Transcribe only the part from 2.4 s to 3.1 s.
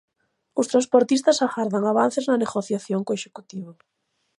negociación